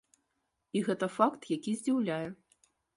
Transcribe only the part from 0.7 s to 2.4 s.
І гэта факт, які здзіўляе.